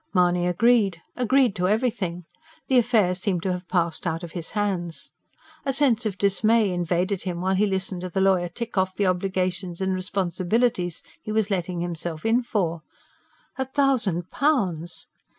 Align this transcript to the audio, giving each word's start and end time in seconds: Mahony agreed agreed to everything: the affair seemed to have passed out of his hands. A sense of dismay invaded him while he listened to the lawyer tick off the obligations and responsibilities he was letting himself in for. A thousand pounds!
Mahony 0.15 0.47
agreed 0.47 0.99
agreed 1.15 1.55
to 1.55 1.67
everything: 1.67 2.25
the 2.67 2.79
affair 2.79 3.13
seemed 3.13 3.43
to 3.43 3.51
have 3.51 3.67
passed 3.69 4.07
out 4.07 4.23
of 4.23 4.31
his 4.31 4.49
hands. 4.57 5.11
A 5.63 5.71
sense 5.71 6.07
of 6.07 6.17
dismay 6.17 6.71
invaded 6.71 7.21
him 7.21 7.39
while 7.39 7.53
he 7.53 7.67
listened 7.67 8.01
to 8.01 8.09
the 8.09 8.19
lawyer 8.19 8.47
tick 8.49 8.79
off 8.79 8.95
the 8.95 9.05
obligations 9.05 9.79
and 9.79 9.93
responsibilities 9.93 11.03
he 11.21 11.31
was 11.31 11.51
letting 11.51 11.81
himself 11.81 12.25
in 12.25 12.41
for. 12.41 12.81
A 13.59 13.65
thousand 13.65 14.31
pounds! 14.31 15.05